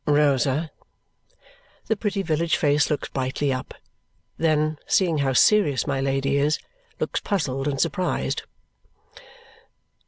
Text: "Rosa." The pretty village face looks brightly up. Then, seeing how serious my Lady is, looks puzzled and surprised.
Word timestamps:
"Rosa." 0.07 0.71
The 1.85 1.95
pretty 1.95 2.23
village 2.23 2.55
face 2.57 2.89
looks 2.89 3.09
brightly 3.09 3.53
up. 3.53 3.75
Then, 4.35 4.79
seeing 4.87 5.19
how 5.19 5.33
serious 5.33 5.85
my 5.85 6.01
Lady 6.01 6.37
is, 6.37 6.57
looks 6.99 7.19
puzzled 7.19 7.67
and 7.67 7.79
surprised. 7.79 8.41